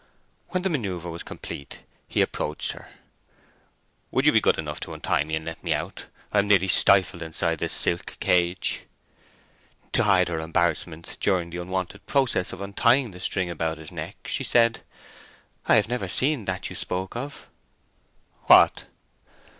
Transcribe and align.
When 0.47 0.63
the 0.63 0.69
manœuvre 0.69 1.11
was 1.11 1.21
complete 1.21 1.81
he 2.07 2.23
approached 2.23 2.71
her. 2.71 2.89
"Would 4.09 4.25
you 4.25 4.31
be 4.31 4.41
good 4.41 4.57
enough 4.57 4.79
to 4.79 4.93
untie 4.95 5.23
me 5.23 5.35
and 5.35 5.45
let 5.45 5.63
me 5.63 5.75
out? 5.75 6.07
I 6.31 6.39
am 6.39 6.47
nearly 6.47 6.69
stifled 6.69 7.21
inside 7.21 7.59
this 7.59 7.71
silk 7.73 8.17
cage." 8.19 8.85
To 9.93 10.01
hide 10.01 10.27
her 10.27 10.39
embarrassment 10.39 11.19
during 11.21 11.51
the 11.51 11.57
unwonted 11.61 12.03
process 12.07 12.51
of 12.51 12.61
untying 12.61 13.11
the 13.11 13.19
string 13.19 13.51
about 13.51 13.77
his 13.77 13.91
neck, 13.91 14.15
she 14.27 14.43
said:— 14.43 14.79
"I 15.67 15.75
have 15.75 15.87
never 15.87 16.07
seen 16.09 16.45
that 16.45 16.71
you 16.71 16.75
spoke 16.75 17.15
of." 17.15 17.47
"What?" 18.45 18.85